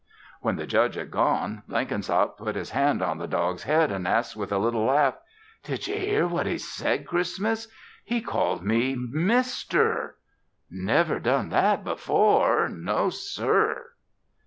When 0.41 0.55
the 0.55 0.65
Judge 0.65 0.95
had 0.95 1.11
gone, 1.11 1.61
Blenkinsop 1.69 2.35
put 2.35 2.55
his 2.55 2.71
hand 2.71 3.03
on 3.03 3.19
the 3.19 3.27
dog's 3.27 3.61
head 3.65 3.91
and 3.91 4.07
asked 4.07 4.35
with 4.35 4.51
a 4.51 4.57
little 4.57 4.83
laugh: 4.83 5.13
"Did 5.61 5.85
ye 5.85 5.95
hear 5.99 6.25
what 6.27 6.47
he 6.47 6.57
said, 6.57 7.05
Christmas? 7.05 7.67
He 8.03 8.19
called 8.19 8.65
me 8.65 8.95
Mister. 8.95 10.15
Never 10.71 11.19
done 11.19 11.49
that 11.49 11.83
before, 11.83 12.67
no 12.67 13.11
sir!" 13.11 13.89